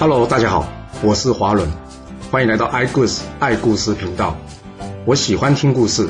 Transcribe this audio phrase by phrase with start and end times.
[0.00, 0.64] Hello，大家好，
[1.02, 1.68] 我是华伦，
[2.30, 4.36] 欢迎来到爱故事爱故事频道。
[5.04, 6.08] 我喜欢听故事，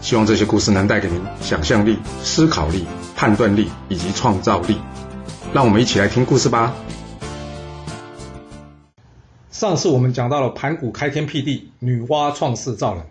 [0.00, 4.78] 希望这些故事能带给您想象力、思考力、判断力以及创造力。
[5.52, 6.74] 让我们一起来听故事吧。
[9.50, 13.04] 上次我们讲到了盘古开天辟地，女娲创世造人。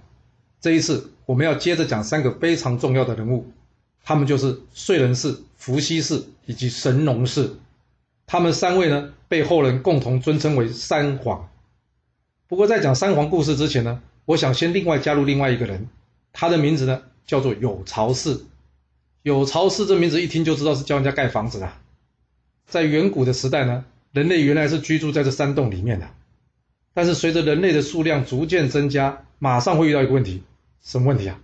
[0.59, 3.45] 这一次我们要接着讲三个非常重要的人物，
[4.03, 7.57] 他们就是燧人氏、伏羲氏以及神农氏。
[8.27, 11.49] 他们三位呢，被后人共同尊称为三皇。
[12.47, 15.87] 不过在讲三皇故事之前呢，我想先另外加入另外一个人，
[16.33, 18.41] 他的名字呢叫做有巢氏。
[19.21, 21.71] 有巢氏这名字一听就知道是教人家盖房子的。
[22.67, 26.07] 在远古的时代呢，人类原来是居住在这山洞里面的，
[26.93, 30.43] 但是随着人类的数量逐渐增加，马上会遇到一个问题，
[30.81, 31.39] 什么问题啊？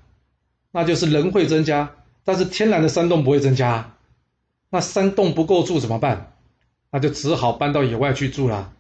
[0.72, 3.96] 那就是人会增加，但是天然的山洞不会增加，
[4.70, 6.34] 那山洞不够住怎么办？
[6.92, 8.74] 那就只好搬到野外去住了。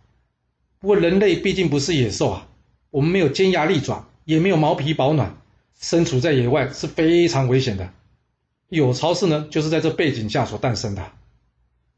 [0.79, 2.47] 不过人类毕竟不是野兽啊，
[2.89, 5.37] 我们没有尖牙利爪，也没有毛皮保暖，
[5.79, 7.89] 身处在野外是非常危险的。
[8.69, 11.11] 有巢氏呢，就是在这背景下所诞生的。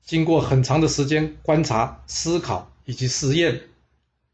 [0.04, 3.62] 经过很长的时间观察、思考以及实验，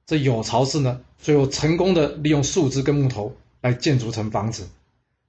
[0.05, 4.67] 这有巢氏呢，最后成功的利用树枝跟木头来建筑成房子，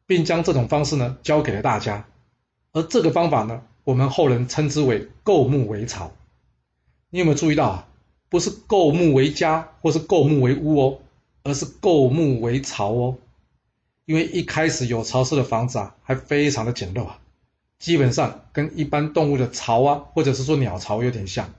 [0.07, 2.07] 并将这种方式呢教给了大家。
[2.73, 6.11] 而这个方法呢，我们后人称之为构木为巢。
[7.11, 7.87] 你有没有注意到啊？
[8.29, 10.99] 不是构木为家，或是构木为屋哦，
[11.43, 13.17] 而是构木为巢哦。
[14.07, 17.19] 因为一开始有巢氏的房子啊，还非常的简陋啊，
[17.81, 21.53] 基本上跟一般动物的巢啊，或者是说鸟巢有点像。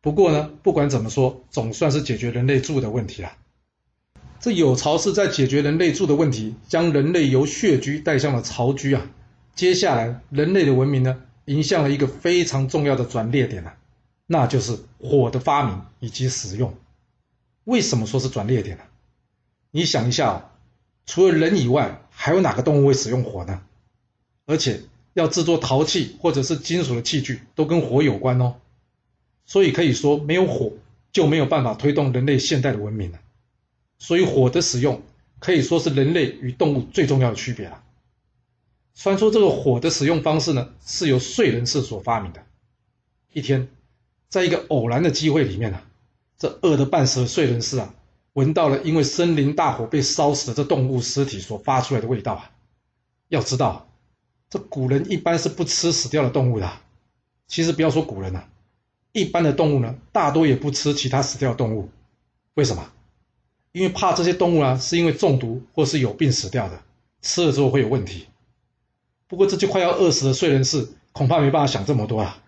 [0.00, 3.32] 不过呢，不管怎么说，总算是解决人类住的问题了。
[4.40, 9.06] 这有巢氏在解决人类住的问题，将人类由穴居带向了巢居啊。
[9.54, 13.76] 接下来，人类的文明呢，迎向了一个非常重要的转捩点啊。
[14.26, 16.74] 那就是火的发明以及使用。
[17.64, 18.84] 为什么说是转捩点呢？
[19.70, 20.44] 你想一下哦，
[21.06, 23.62] 除了人以外，还有哪个动物会使用火呢？
[24.46, 24.82] 而且
[25.14, 28.56] 要制作陶器或者是金属的器具，都跟火有关哦。
[29.46, 30.72] 所以可以说，没有火
[31.12, 33.20] 就没有办法推动人类现代的文明了。
[33.98, 35.02] 所以火的使用
[35.38, 37.82] 可以说是人类与动物最重要的区别了。
[38.94, 42.44] 虽然说这个火的使用方式呢，是由燧人氏所发明的。
[43.32, 43.68] 一天。
[44.34, 45.84] 在一个偶然的机会里面啊，
[46.36, 47.94] 这饿得半死的睡人氏啊，
[48.32, 52.50] 闻到了因为森林大火被烧死的这动物尸体所发出来的味道啊。
[53.28, 53.86] 要知道，
[54.50, 56.68] 这古人一般是不吃死掉的动物的。
[57.46, 58.48] 其实不要说古人啊，
[59.12, 61.88] 一般的动物呢，大多也不吃其他死掉的动物。
[62.54, 62.90] 为什么？
[63.70, 66.82] 因为怕这些动物啊，是因为中毒或是有病死掉的，
[67.22, 68.26] 吃了之后会有问题。
[69.28, 72.40] 不过这就快要饿死的睡人氏，恐怕没办法想这么多啊。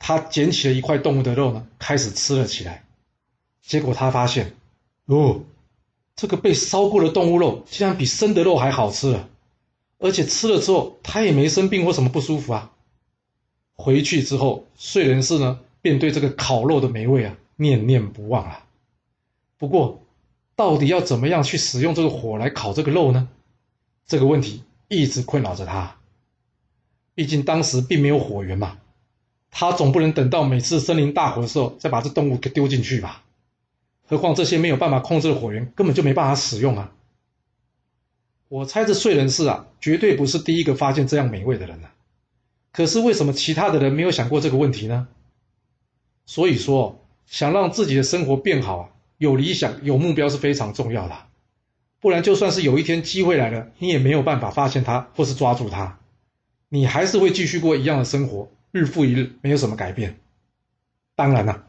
[0.00, 2.84] 他捡起了一块动物的肉呢，开始吃了起来。
[3.62, 4.56] 结果他发现，
[5.04, 5.42] 哦，
[6.16, 9.28] 这个被烧过的动物肉竟然比生的肉还好吃了，
[9.98, 12.72] 而且吃了之后他也没生病或什么不舒服啊。
[13.74, 18.66] 回去之后，睡人氏呢便对这个烤肉的美味啊念念不忘啊。
[19.58, 20.02] 不过，
[20.56, 23.28] 到底要怎么样去使用这个火来烤这个肉呢？
[24.06, 25.96] 这个问题一直困扰着他。
[27.14, 28.78] 毕竟当时并没有火源嘛。
[29.50, 33.22] 他总不能等到每次森林大火的时候再把这动物给丢进去吧？
[34.06, 36.92] 何况这些没有办法控制的火源根本就没办法使用啊！
[38.48, 41.92] 我猜这睡人氏啊，绝对不是第一个发现这样美味的人啊。
[42.72, 45.08] 可是为什么其他的人没有想过这个问题呢？
[46.26, 48.88] 所以说，想让自己的生活变好啊，
[49.18, 51.16] 有理想、有目标是非常重要的。
[52.00, 55.98] 不然，就算是有一天机会来了，你也没有办法发现它或是抓住它，
[56.68, 58.48] 你还是会继续过一样的生活。
[58.72, 60.18] 日复一日，没有什么改变。
[61.14, 61.66] 当然了，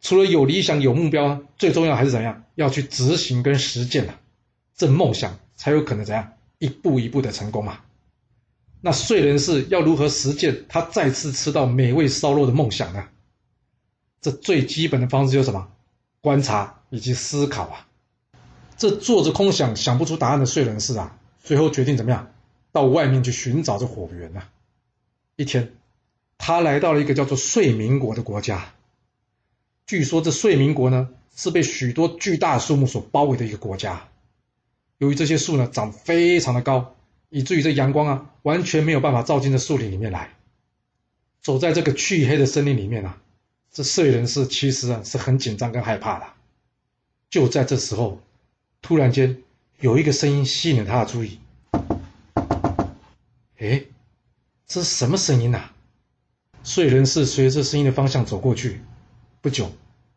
[0.00, 2.44] 除了有理想、有目标，最重要还是怎样？
[2.54, 4.20] 要去执行跟实践啊，
[4.74, 7.80] 这梦想才有可能怎样一步一步的成功嘛。
[8.80, 13.08] 那睡人氏要如何实践他再次吃到美味烧肉的梦想呢？
[14.20, 15.68] 这最基本的方式就是什么？
[16.20, 17.86] 观察以及思考啊。
[18.76, 22.32] 这坐着空想想不出答案的睡人氏啊，最后决定怎么样？
[22.72, 24.48] 到外面去寻找这火源啊。
[25.36, 25.74] 一天。
[26.44, 28.74] 他来到了一个叫做睡民国的国家。
[29.86, 34.08] 据说这睡民国呢，是被许多巨大树木所包围的一个国家。
[34.98, 36.96] 由于这些树呢长非常的高，
[37.30, 40.30] 以至于这阳光啊完全没有办法照进这树林里面来。
[41.40, 43.22] 走在这个黢黑的森林里面啊，
[43.70, 46.26] 这睡人氏其实啊是很紧张跟害怕的。
[47.30, 48.20] 就在这时候，
[48.80, 49.40] 突然间
[49.78, 51.38] 有一个声音吸引了他的注意。
[53.58, 53.86] 诶，
[54.66, 55.70] 这是什么声音呐？
[56.64, 58.80] 燧人氏随着声音的方向走过去，
[59.40, 59.70] 不久，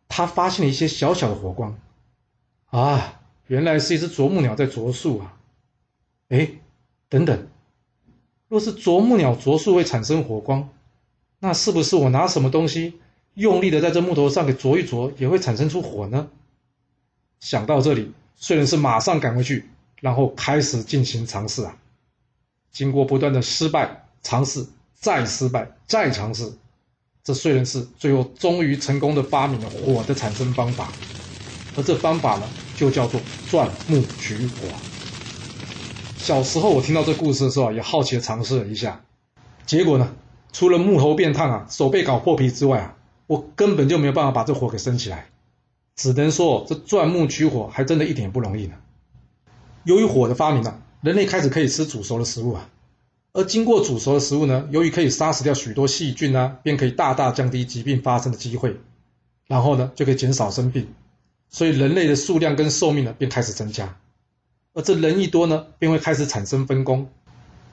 [0.07, 1.77] 他发现了一些小小的火光。
[2.67, 5.37] 啊，原来是一只啄木鸟在啄树啊！
[6.29, 6.49] 哎，
[7.09, 7.47] 等等，
[8.47, 10.69] 若是啄木鸟啄树会产生火光，
[11.39, 12.99] 那是不是我拿什么东西
[13.33, 16.27] 用力的在这木头上给啄一啄，也会产生出火呢？
[17.39, 19.69] 想到这里，燧人氏马上赶回去，
[20.01, 21.77] 然后开始进行尝试啊。
[22.71, 24.65] 经过不断的失败、尝试、
[25.05, 26.51] 再失败、再尝试，
[27.23, 30.91] 这虽然是最后终于成功的发明了火的产生方法。
[31.77, 34.67] 而这方法呢，就叫做钻木取火。
[36.17, 39.05] 小时候我听到这故事的时候，也好奇的尝试了一下，
[39.67, 40.11] 结果呢，
[40.51, 42.95] 除了木头变烫啊，手被搞破皮之外啊，
[43.27, 45.27] 我根本就没有办法把这火给生起来。
[45.95, 48.73] 只能说，这钻木取火还真的一点也不容易呢。
[49.83, 52.67] 由于火的发明啊，人类开始可以吃煮熟的食物啊，
[53.35, 58.77] 而经过煮熟的食物呢，由于可以杀死掉许多细菌啊，便可以大大降低疾病发生的机会，
[59.45, 60.87] 然后呢，就可以减少生病。
[61.49, 63.97] 所以人类的数量跟寿命呢，便开始增加，
[64.73, 67.09] 而这人一多呢，便会开始产生分工。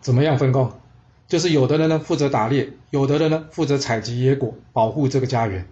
[0.01, 0.73] 怎么样分工？
[1.29, 5.69] 就是有的人呢负责打猎，有的人呢负责采集野果，保护这个家园。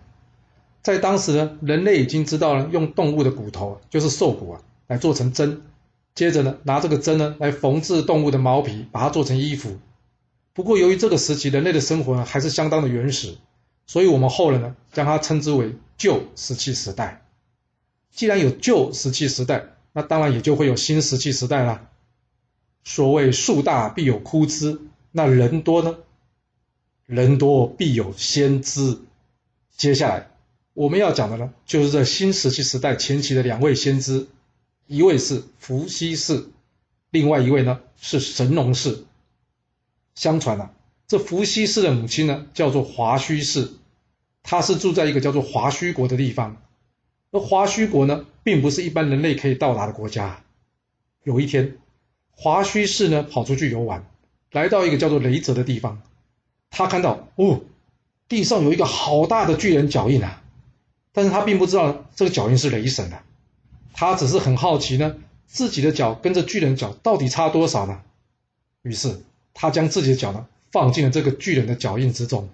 [0.83, 5.63] 在当时呢，人类已经知道了用动物的骨头，就是兽骨啊，来做成针，
[6.21, 9.79] 接着呢拿这个针呢来缝制动物的毛皮，把它做成衣服。
[10.53, 13.39] 不过由于这个时期人类的生活呢还是相当的原始，
[13.87, 17.25] 所以我们后人呢将它称之为旧石器时代。
[18.11, 21.89] 既然有旧石器时代，那当然也就会有新石器时代啦。
[22.85, 24.79] 所谓树大必有枯枝，
[25.13, 25.97] 那人多呢？
[27.07, 28.99] 人多必有先知。
[29.75, 30.33] 接下来
[30.75, 34.27] 我们要讲的呢，就是这新石器时代前期的两位先知，
[34.91, 36.49] 一位是伏羲氏，
[37.11, 39.05] 另外一位呢是神农氏。
[40.17, 40.73] 相传啊，
[41.07, 43.71] 这伏羲氏的母亲呢叫做华胥氏，
[44.43, 46.61] 她是住在一个叫做华胥国的地方。
[47.31, 50.43] 而华胥国呢，并不是一般人类可以到达的国家。
[51.23, 51.79] 有一天，
[52.33, 54.05] 华胥氏呢跑出去游玩，
[54.51, 56.03] 来到一个叫做雷泽的地方，
[56.69, 57.61] 他看到哦，
[58.29, 60.43] 地上有一个好大的巨人脚印啊，
[61.13, 63.23] 但是他并不知道这个脚印是雷神的，
[63.93, 65.17] 他只是很好奇呢，
[65.47, 68.01] 自己的脚跟着巨人脚到底差多少呢？
[68.83, 69.23] 于是
[69.53, 72.49] 他将自己的脚呢放进了这个巨人的脚印之中。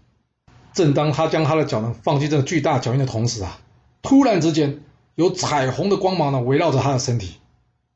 [0.72, 3.60] 正当他将他的脚呢放进这个巨大脚印的同时啊。
[4.02, 4.82] 突然之间，
[5.14, 7.36] 有彩虹的光芒呢围绕着他的身体。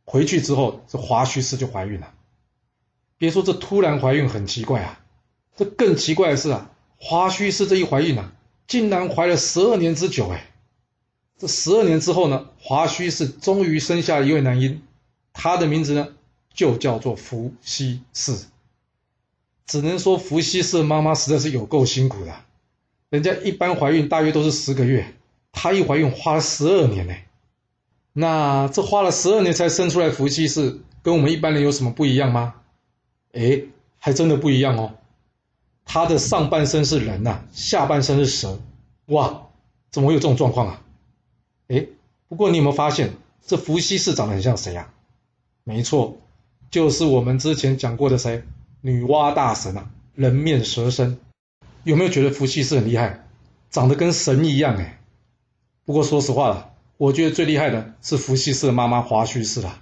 [0.05, 2.13] 回去之后，这华胥氏就怀孕了。
[3.17, 5.01] 别说这突然怀孕很奇怪啊，
[5.57, 8.33] 这更奇怪的是啊，华胥氏这一怀孕啊，
[8.67, 10.47] 竟然怀了十二年之久哎。
[11.41, 14.83] 这十二年之后呢，华胥氏终于生下一位男婴，
[15.33, 16.09] 他的名字呢
[16.53, 18.37] 就叫做伏羲氏。
[19.67, 22.35] 只能说伏羲氏妈妈实在是有够辛苦的，
[23.09, 25.15] 人家一般怀孕大约都是十个月。
[25.51, 27.15] 她一怀孕花了十二年呢，
[28.13, 32.57] 那这花了十二年才生出来伏羲氏，跟我们一般人有什么不一样吗？
[33.33, 33.63] 哎，
[33.99, 34.93] 还真的不一样哦。
[35.87, 38.61] 他的上半身是人呐，下半身是蛇，
[39.07, 39.47] 哇，
[39.91, 40.83] 怎么会有这种状况啊？
[41.71, 41.87] 哎，
[42.29, 43.13] 不过你有没有发现，
[43.47, 44.91] 这伏羲氏长得很像谁呀？
[45.63, 46.19] 没错，
[46.69, 48.43] 就是我们之前讲过的谁，
[48.81, 51.21] 女娲大神啊，人面蛇身。
[51.85, 53.25] 有没有觉得伏羲氏很厉害，
[53.71, 55.01] 长得跟神一样哎？
[55.85, 59.81] 不过说实话了，我觉得最厉害的是伏羲氏的妈妈华胥氏啦，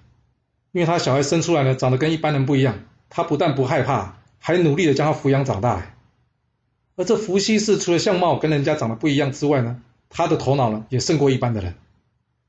[0.72, 5.94] 因为他小孩生出来呢，长得跟一般人不一样，他不但不害怕，还努力的将他抚养长大。
[6.96, 11.74] 而这伏羲氏除了相貌跟人家长得不一样之外呢，他的头脑呢也胜过一般的人。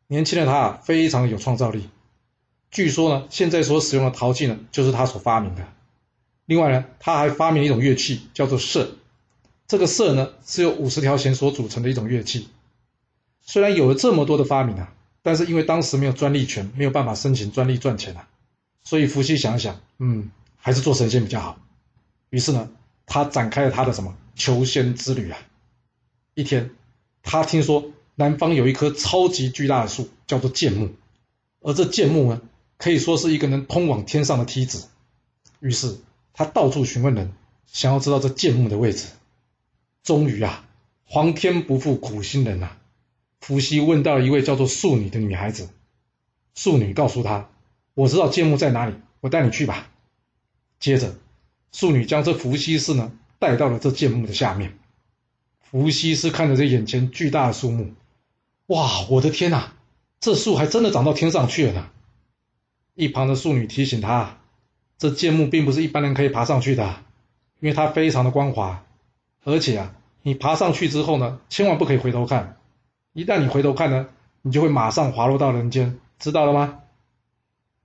[0.07, 1.89] 年轻的他啊，非常有创造力。
[2.71, 5.67] 据说呢，现在所使用的陶器呢，就是他所发明的。
[6.45, 8.95] 另外呢，他还发明一种乐器，叫做瑟。
[9.67, 12.49] 这个瑟呢，是由五十条弦所组成的一种乐器。
[13.41, 18.27] 虽然有了这么多的发明啊，但是因为当时没有专利权，没有办法申请专利赚钱啊，
[18.83, 21.59] 所以伏羲想想，嗯，还是做神仙比较好。
[22.31, 22.69] 于是呢，
[23.05, 25.37] 他展开了他的什么求仙之旅啊。
[26.33, 26.71] 一天，
[27.23, 30.89] 他听说南方有一棵超级巨大的树，叫做箭木，
[31.61, 32.41] 而这箭木呢，
[32.77, 34.87] 可以说是一个能通往天上的梯子。
[35.59, 35.97] 于是
[36.33, 37.33] 他到处询问人，
[37.65, 39.07] 想要知道这箭木的位置。
[40.03, 40.65] 终于啊，
[41.05, 42.71] 皇天不负苦心人呐。
[43.41, 45.69] 伏羲问到了一位叫做素女的女孩子，
[46.55, 47.49] 素女告诉他
[47.95, 49.89] ：“我知道箭木在哪里，我带你去吧。”
[50.79, 51.15] 接着，
[51.71, 54.77] 素女将这伏羲氏呢带到了这箭木的下面。
[55.71, 57.93] 伏羲是看着这眼前巨大的树木，
[58.65, 59.73] 哇，我的天哪，
[60.19, 61.89] 这树还真的长到天上去了呢！
[62.95, 64.39] 一旁的树女提醒他
[64.97, 67.03] ：“这剑木并不是一般人可以爬上去的，
[67.59, 68.83] 因为它非常的光滑，
[69.43, 72.57] 而且啊，你爬上去之后呢，千万不可以回头看。”
[73.13, 74.07] 一旦你回头看呢，
[74.41, 76.79] 你就会马上滑落到人间，知道了吗？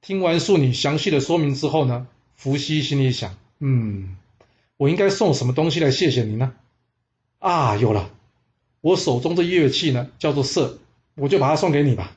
[0.00, 4.16] 听完树女详细的说明之后呢，伏羲心里想，嗯，
[4.78, 6.54] 我应该送什么东西来谢谢你呢？
[7.44, 8.08] 啊，有了，
[8.80, 10.78] 我手中的乐器呢，叫做瑟，
[11.14, 12.12] 我就把它送给你吧。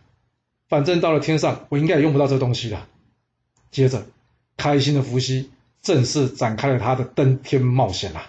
[0.70, 2.88] 反正到了天上，我应该也用不到这东西了。
[3.70, 4.06] 接着，
[4.56, 8.22] 开心的伏羲正式展开了他的登天冒险了。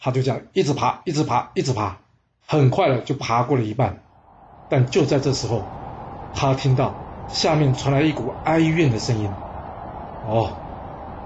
[0.00, 1.98] 他就这样一直爬，一直爬，一直爬，
[2.44, 4.02] 很快的就爬过了一半。
[4.68, 5.62] 但就在这时候，
[6.34, 6.92] 他听到
[7.28, 9.30] 下面传来一股哀怨的声音。
[10.26, 10.56] 哦，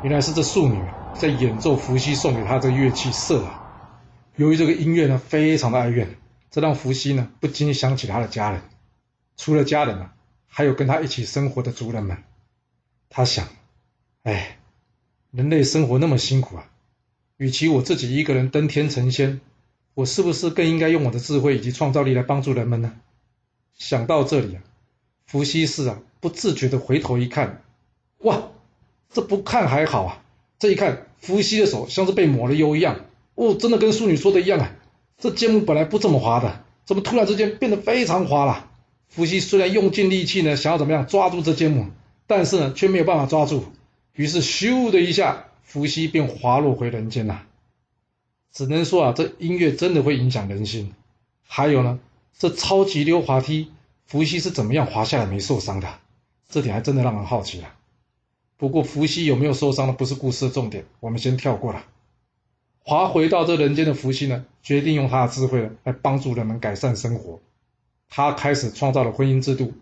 [0.03, 0.79] 原来是这素女
[1.15, 3.63] 在演奏伏羲送给她这乐器瑟啊。
[4.37, 6.17] 由于这个音乐呢，非常的哀怨，
[6.51, 8.63] 这让伏羲呢不禁想起他的家人。
[9.37, 10.15] 除了家人啊，
[10.47, 12.19] 还有跟他一起生活的族人们。
[13.09, 13.49] 他想，
[14.25, 14.59] 哎，
[15.31, 16.71] 人类生活那么辛苦啊。
[17.37, 19.41] 与其我自己一个人登天成仙，
[19.95, 22.93] 我是不是更应该用我的智慧以及创造力来帮助人们呢？
[23.77, 24.63] 想到这里啊，
[25.27, 27.63] 伏羲氏啊不自觉的回头一看，
[28.19, 28.51] 哇，
[29.11, 30.25] 这不看还好啊，
[30.59, 34.73] 这一看，伏羲的手像是被抹了油一样，哦，真的跟淑女说的一样啊，
[35.19, 38.71] 这肩木本来不这么滑的，怎么突然之间变得非常滑了？
[39.09, 41.87] 伏羲虽然用尽力气呢，想要怎么样抓住这肩木，
[42.27, 43.65] 但是呢却没有办法抓住，
[44.13, 45.47] 于是咻的一下。
[45.63, 47.43] 伏羲便滑落回人间了，
[48.53, 50.93] 只能说啊，这音乐真的会影响人心。
[51.49, 51.99] 还有呢，
[52.39, 53.73] 这超级溜滑梯，
[54.07, 55.89] 伏羲是怎么样滑下来没受伤的？
[56.49, 57.75] 这点还真的让人好奇了。
[58.57, 59.95] 不过伏羲有没有受伤呢？
[59.95, 61.83] 不是故事的重点，我们先跳过了。
[62.87, 67.41] 华回到这人间的伏羲呢，决定用他的智慧呢来帮助人们改善生活。
[68.11, 69.73] 他开始创造了婚姻制度，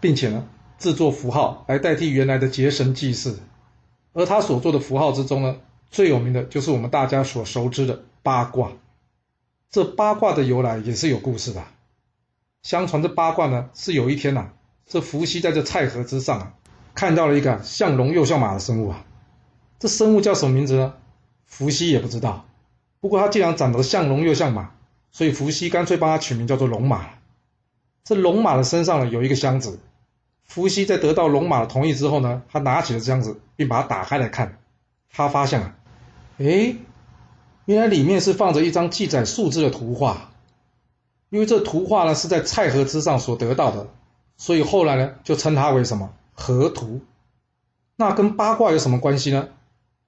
[0.00, 0.46] 并且呢，
[0.78, 3.34] 制作符号来代替原来的结绳记事。
[4.12, 5.56] 而他所做的符号之中呢，
[5.90, 8.70] 最有名的就是我们大家所熟知的八卦。
[9.68, 11.64] 这八卦的由来也是有故事的。
[12.62, 14.52] 相传这八卦呢，是有一天呐、啊，
[14.86, 16.54] 这伏羲在这蔡河之上啊，
[16.94, 19.04] 看到了一个像龙又像马的生物啊。
[19.80, 20.94] 这生物叫什么名字呢？
[21.56, 22.44] 伏羲也不知道。
[22.98, 24.70] 不过他既然长得像龙又像马，
[25.12, 27.10] 所以伏羲干脆帮他取名叫做龙马。
[28.02, 29.78] 这龙马的身上呢，有一个箱子。
[30.42, 34.58] 伏羲在得到龙马的同意之后呢，他拿起了箱子，并把它打开来看。
[35.12, 35.76] 他发现啊，
[36.38, 36.76] 诶，
[37.66, 40.32] 原来里面是放着一张记载数字的图画。
[41.30, 43.86] 因为这图画呢是在蔡河之上所得到的，
[44.36, 47.00] 所以后来呢就称它为什么河图。
[47.94, 49.50] 那跟八卦有什么关系呢？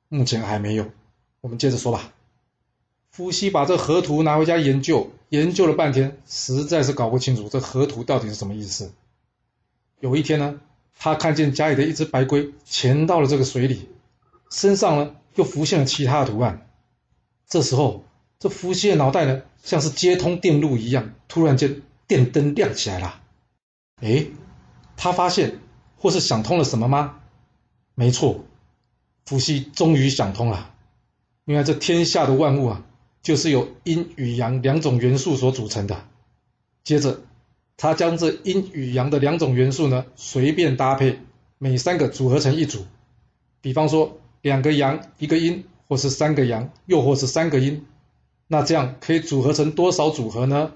[0.09, 0.87] 目前还没有。
[1.47, 2.13] 我们接着说吧。
[3.13, 8.93] 伏羲把这河图拿回家研究，研究了半天，实在是搞不清楚这河图到底是什么意思。
[10.01, 10.59] 有一天呢，
[10.99, 13.89] 他看见家里的一只白龟潜到了这个水里，
[14.51, 16.69] 身上呢又浮现了其他的图案。
[17.47, 18.03] 这时候，
[18.41, 23.21] 这伏羲的脑袋呢像是接通电路一样，突然间电灯亮起来了。
[24.01, 24.33] 诶，
[24.97, 25.61] 他发现
[25.97, 27.21] 或是想通了什么吗？
[27.95, 28.45] 没错，
[29.25, 30.73] 伏羲终于想通了。
[31.47, 32.85] 原来这天下的万物啊，
[33.23, 36.05] 就是由阴与阳两种元素所组成的。
[36.85, 37.23] 接着。
[37.79, 41.21] 他将这阴与阳的两种元素呢，随便搭配，
[41.59, 42.87] 每三个组合成一组。
[43.61, 47.85] 比方说，两个阳一个阴，或是三个阳，又或是三个阴，
[48.47, 50.73] 那这样可以组合成多少组合呢？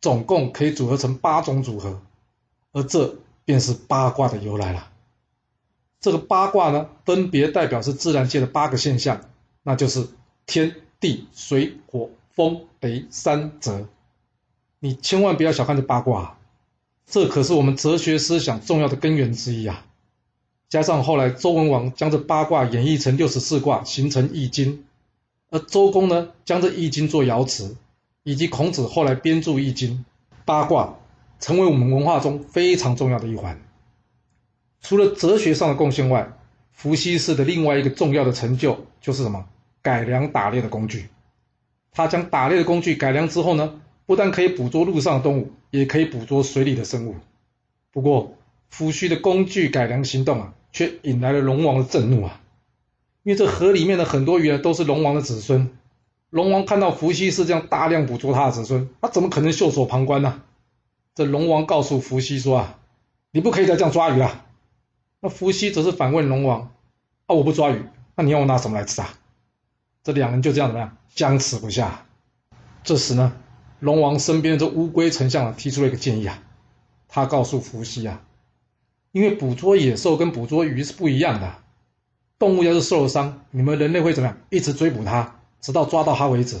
[0.00, 2.00] 总共可以组合成八种组合，
[2.70, 4.88] 而这便是八卦的由来了。
[6.00, 9.22] 这个八卦呢，分别代表是自然界的八个现象，
[9.62, 10.08] 那就是
[10.46, 13.86] 天地水火风雷三泽。
[14.78, 16.38] 你千万不要小看这八卦啊，
[17.06, 19.84] 这可是我们哲学思想重要的根源之一啊！
[20.70, 24.78] 加上后来周文王将这八卦演绎成六十四卦，形成《易经》，
[25.50, 27.76] 而周公呢将这《易经》做爻辞，
[28.22, 29.98] 以及孔子后来编著《易经》，
[30.44, 30.98] 八卦
[31.40, 33.60] 成为我们文化中非常重要的一环。
[34.80, 36.32] 除了哲学上的贡献外，
[36.80, 39.44] 伏羲氏的另外一个重要的成就就是什么？
[39.82, 41.08] 改良打猎的工具。
[41.92, 47.16] 他将打猎的工具改良之后呢，不但可以捕捉陆上的动物，也可以捕捉水里的生物。
[47.92, 48.34] 不过，
[48.70, 52.40] 伏羲的工具改良行动啊，却引来了龙王的震怒啊！
[53.24, 55.68] 因为这河里面的很多鱼呢，都是龙王的子孙。
[56.30, 60.40] 龙王看到伏羲是这样大量捕捉他的子孙，他怎么可能袖手旁观呢？
[61.14, 62.78] 这龙王告诉伏羲说啊，
[63.32, 64.46] 你不可以再这样抓鱼了。
[65.20, 66.72] 那伏羲则是反问龙王：
[67.26, 67.84] 啊，我不抓鱼，
[68.14, 69.08] 那你要我拿什么来吃啊？
[70.02, 72.06] 这两人就这样怎么样，僵持不下。
[72.82, 73.32] 这时呢？
[73.80, 76.42] 龙王身边的这乌龟丞相提出了一个建议啊，
[77.08, 78.22] 他告诉伏羲啊，
[79.12, 81.54] 因为捕捉野兽跟捕捉鱼是不一样的，
[82.38, 84.38] 动物要是受了伤，你们人类会怎么样？
[84.50, 86.60] 一直追捕它，直到抓到它为止，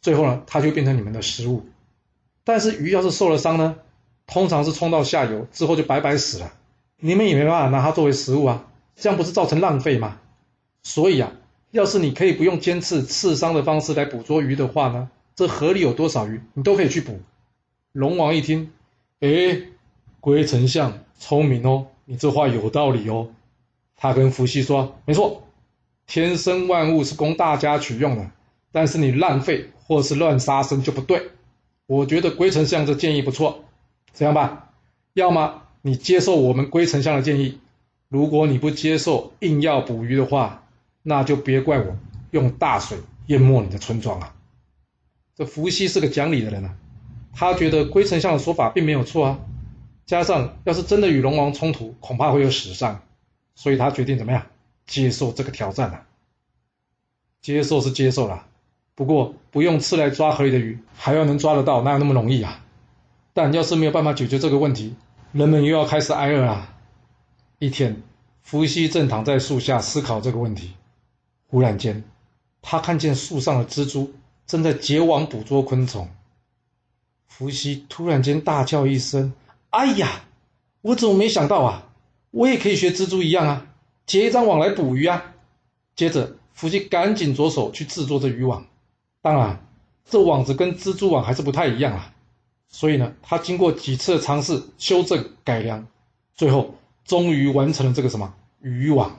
[0.00, 1.66] 最后呢，它就变成你们的食物。
[2.42, 3.76] 但是鱼要是受了伤呢，
[4.26, 6.52] 通常是冲到下游之后就白白死了，
[6.98, 10.18] 你们也没办法拿它作为食物啊，这样不是造成浪费吗？
[10.82, 11.32] 所以啊，
[11.70, 17.20] 要是你可以不用尖刺刺伤的方式来捕捉鱼的话呢，这河里有多少鱼，你都可以去捕。
[17.92, 18.70] 龙王一听，
[19.20, 19.60] 哎，
[20.20, 23.28] 龟丞相聪明哦，你这话有道理哦。
[23.96, 25.42] 他跟伏羲说，没错，
[26.06, 28.30] 天生万物是供大家取用的，
[28.70, 31.30] 但是你浪费或是乱杀生就不对。
[31.86, 33.64] 我觉得龟丞相这建议不错，
[34.12, 34.70] 这样吧，
[35.14, 37.60] 要么你接受我们龟丞相的建议，
[38.08, 40.64] 如果你不接受，硬要捕鱼的话，
[41.04, 41.96] 那就别怪我
[42.32, 44.34] 用大水淹没你的村庄啊。
[45.36, 46.74] 这伏羲是个讲理的人啊。
[47.36, 49.38] 他觉得龟丞相的说法并没有错啊，
[50.06, 53.02] 加上要是真的与龙王冲突，恐怕会有死伤，
[53.54, 54.44] 所以他决定怎么样
[54.88, 56.04] 接受这个挑战啊？
[57.40, 58.44] 接受是接受了，
[58.96, 62.64] 不过不用刺来抓河里的鱼，还要能抓得到，哪有那么容易啊？
[63.32, 64.96] 但要是没有办法解决这个问题，
[65.36, 66.66] 人们又要开始挨饿了。
[67.58, 68.02] 一天，
[68.40, 70.72] 伏羲正躺在树下思考这个问题，
[71.48, 72.04] 忽然间，
[72.62, 74.14] 他看见树上的蜘蛛
[74.46, 76.08] 正在结网捕捉昆虫。
[77.28, 79.34] 伏羲突然间大叫一声
[79.68, 80.24] ：“哎呀，
[80.80, 81.86] 我怎么没想到啊！
[82.30, 83.66] 我也可以学蜘蛛一样啊，
[84.06, 85.34] 结一张网来捕鱼啊！”
[85.94, 88.64] 接着，伏羲赶紧着手去制作这渔网。
[89.20, 89.62] 当然，
[90.06, 92.14] 这网子跟蜘蛛网还是不太一样啊。
[92.78, 95.86] 所以呢，他经过几次的尝试、修正、改良，
[96.34, 96.74] 最后
[97.06, 99.18] 终于完成了这个什么渔网。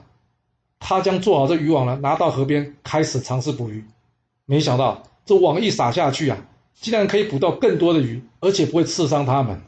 [0.78, 3.84] 他将做好这渔网呢，拿到河边开始尝试捕鱼。
[4.46, 6.38] 没想到这网一撒下去啊！
[6.74, 9.60] 竟然可以捕到更多的鱼，而且不会刺伤它们。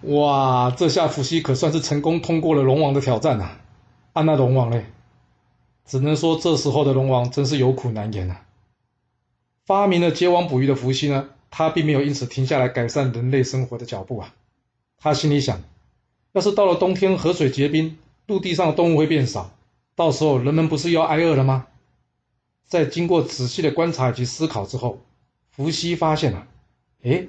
[0.00, 3.60] 哇，这下伏羲可算是成功通过了龙王的挑战啊！
[4.14, 4.86] 啊，那龙王嘞，
[5.84, 8.40] 只能说这时候的龙王真是有苦难言啊。
[9.66, 14.34] 发明了结网捕鱼的伏羲呢，他并没有因此停下来改善人类生活的脚步啊。
[14.98, 15.62] 他心里想，
[16.32, 19.50] 要是到了冬天河水结冰，陆地上的动物会变少，
[19.94, 21.66] 到时候人们不是要挨饿了吗？
[22.66, 25.00] 在经过仔细的观察以及思考之后，
[25.50, 26.48] 伏羲发现了、啊，
[27.02, 27.28] 诶，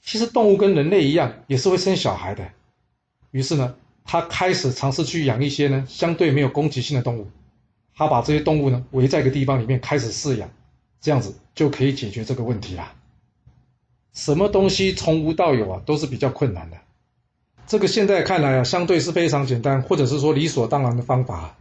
[0.00, 2.48] 其实动物跟人类一样，也是会生小孩的。
[3.32, 7.28] 于是呢，他开始尝试去养一些呢相对没有攻击性的动物。
[7.94, 10.48] 他把这些动物呢围在一个地方里面开始饲养，
[11.00, 12.92] 这样子就可以解决这个问题了。
[14.16, 16.78] 什么东西从无到有啊，都是比较困难的。
[17.68, 21.54] 这个现在看来啊，相对是非常简单，或者是说理所当然的方法，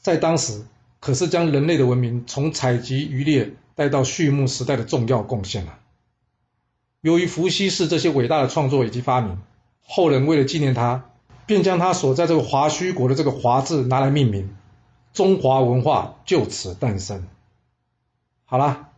[0.00, 0.64] 在当时
[0.98, 3.52] 可是将人类的文明从采集渔猎。
[3.78, 5.78] 带到畜牧时代的重要贡献了。
[7.00, 9.38] 由于伏羲氏这些伟大的创作以及发明，
[9.84, 11.04] 后人为了纪念他，
[11.46, 14.52] 便将他所在这个华胥国的这个“华”字拿来命名，
[15.12, 17.28] 中华文化就此诞生。
[18.46, 18.88] 好啦，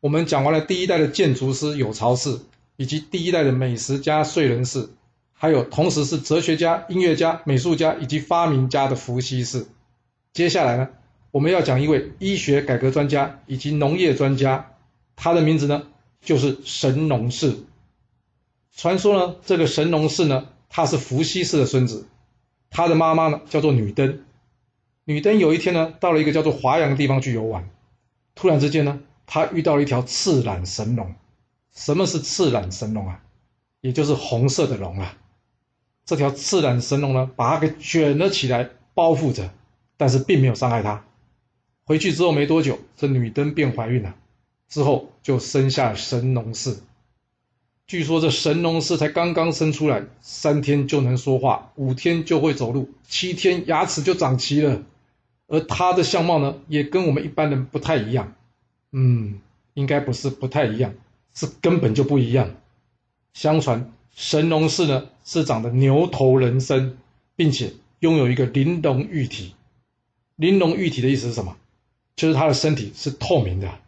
[0.00, 2.40] 我们讲完了第一代的建筑师有巢氏，
[2.76, 4.88] 以及第一代的美食家燧人氏，
[5.32, 9.66] 还有同时是哲学家、音乐家、美术家以及发明家的伏羲氏。
[10.32, 10.88] 接下来呢？
[11.32, 14.72] 我们要讲一位医学改革专家以及农业专家，
[15.16, 15.84] 他的名字呢
[16.20, 17.58] 就是神农氏。
[18.74, 22.06] 传说呢，这个神农氏呢，他是伏羲氏的孙子，
[22.70, 24.24] 他的妈妈呢叫做女登。
[25.04, 27.68] 女登有一天呢，到了一个叫做华阳的地方去游玩，
[28.34, 29.00] 突然之间呢，
[29.32, 31.14] 他遇到了一条赤胆神龙。
[31.72, 33.22] 什么是赤胆神龙啊？
[33.80, 35.16] 也就是红色的龙啊。
[36.04, 39.50] 这条赤胆神龙呢，把他给卷了起来，包覆着，
[39.96, 41.04] 但是并没有伤害他。
[41.84, 44.16] 回去之后没多久，这女登便怀孕了，
[44.68, 46.78] 之后就生下了神农氏。
[47.86, 54.82] 据说这神农氏才刚刚生出来，三天就能说话，五天就会走路，七天牙齿就长齐了。
[55.46, 58.34] 而他的相貌呢，也跟我们一般人不太一样。
[58.92, 59.40] 嗯，
[59.74, 60.94] 应该不是不太一样，
[61.34, 62.54] 是根本就不一样。
[63.32, 66.98] 相传神农氏呢，是长得牛头人身，
[67.36, 69.54] 并且拥有一个玲珑玉体。
[70.36, 71.56] 玲珑玉体的意思是什么？
[72.16, 73.78] 就是他的身体是透明的，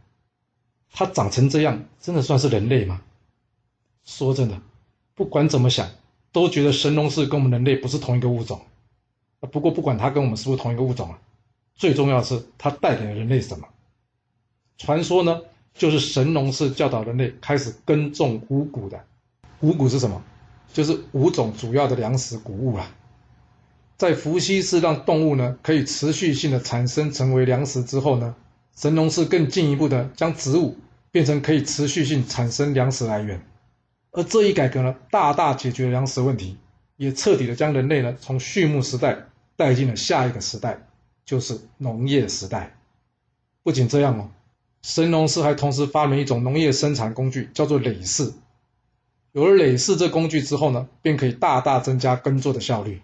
[0.92, 3.02] 他长成这样，真的算是人类吗？
[4.04, 4.60] 说真的，
[5.14, 5.90] 不管怎么想，
[6.30, 8.60] 都觉得神农氏跟我们人类不是同一个物种。
[9.50, 11.18] 不过不管他跟我们是不是同一个物种啊，
[11.74, 13.68] 最重要的是他带给了人类什么？
[14.78, 15.40] 传说呢，
[15.74, 19.04] 就是神农氏教导人类开始耕种五谷的。
[19.60, 20.22] 五谷是什么？
[20.72, 22.90] 就是五种主要的粮食谷物啊。
[23.98, 28.34] 在伏羲氏让动物呢可以持续性的产生成为粮食之后呢，
[28.74, 30.76] 神农氏更进一步的将植物
[31.12, 33.44] 变成可以持续性产生粮食来源，
[34.10, 36.56] 而这一改革呢，大大解决粮食问题，
[36.96, 40.88] 也彻底的将人类呢从畜牧时代带进了下一个时代，
[41.24, 42.74] 就是农业时代。
[43.62, 44.30] 不仅这样哦，
[44.82, 48.32] 神农氏还同时发明一种农业生产工具，叫做耒耜。
[49.30, 53.00] 有了耒耜这工具之后呢，便可以大大增加耕作的效率。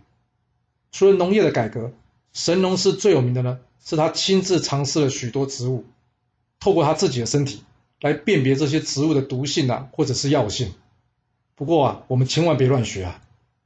[0.90, 1.92] 除了农业的改革，
[2.32, 5.84] 神农氏最有名的呢，是他亲自尝试了许多植物，
[6.58, 7.62] 透过他自己的身体
[8.00, 10.74] 来辨别这些植物的毒性啊，或者是药性。
[11.54, 13.22] 不过啊，我们千万别乱学啊！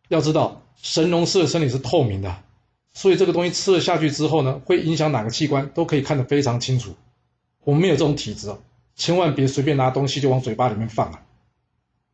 [0.08, 2.42] 要知道，神农氏的身体是透明的，
[2.92, 6.94] 所以这个东西吃了下去之后呢，会影响哪个器官都可以看得非常清楚。
[7.64, 8.58] 我们没有这种体质哦，
[8.96, 11.22] 千万别随便拿东西就往嘴巴里面放啊！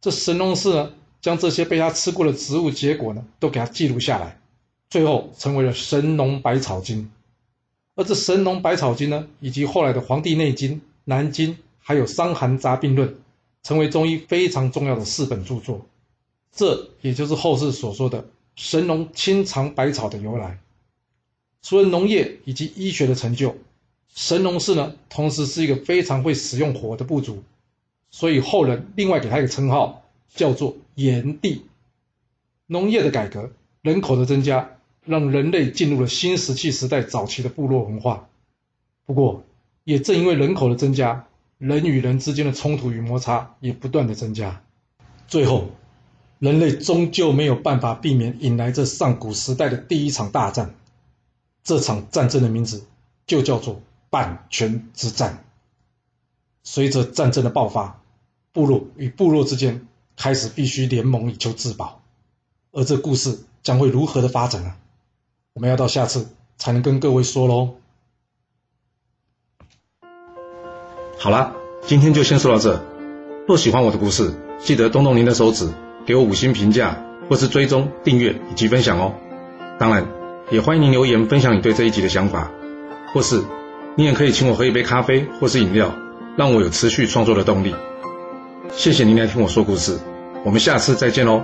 [0.00, 4.38] 这神农氏呢，将这些被他吃过的植物结果呢，都给他记录下来，
[4.90, 7.04] 最后成为了《神农百草经》。
[7.94, 10.72] 而这《神农百草经》呢，以及后来的《黄帝内经》
[11.04, 13.08] 《南经》，还有《伤寒杂病论》，
[13.62, 15.86] 成为中医非常重要的四本著作。
[16.52, 20.60] 这也就是后世所说的“神农亲尝百草”的由来。
[21.60, 23.56] 除了农业以及医学的成就，
[24.14, 27.42] 神农氏呢，同时是一个非常会使用火的部族，
[28.10, 30.02] 所以后人另外给他一个称号，
[30.34, 31.64] 叫做“炎帝”。
[32.66, 33.50] 农业的改革，
[33.82, 34.70] 人口的增加。
[35.04, 38.28] 让人类进入了新石器时代早期的部落文化。
[39.06, 39.42] 不过，
[39.84, 44.62] 也正因为人口的增加，人与人之间的冲突与摩擦也不断的增加。
[45.26, 45.70] 最后，
[46.38, 50.74] 人类终究没有办法避免引来这上古时代的第一场大战。
[51.64, 52.84] 这场战争的名字
[53.26, 55.44] 就叫做阪泉之战。
[56.62, 58.00] 随着战争的爆发，
[58.52, 62.02] 部落与部落之间开始必须联盟以求自保。
[62.72, 64.74] 而这故事将会如何的发展呢？
[65.54, 67.76] 我们要到下次才能跟各位说喽。
[71.18, 71.54] 好啦，
[71.86, 72.84] 今天就先说到这。
[73.48, 75.72] 若喜欢我的故事，记得动动您的手指，
[76.06, 79.14] 给我五星评价，或是追踪、订阅以及分享哦。
[79.78, 80.06] 当然，
[80.52, 82.52] 也欢迎您留言分享你对这一集的想法，
[83.12, 83.42] 或是
[83.98, 85.92] 你也可以请我喝一杯咖啡或是饮料，
[86.36, 87.74] 让我有持续创作的动力。
[88.70, 89.98] 谢谢您来听我说故事，
[90.44, 91.42] 我们下次再见喽。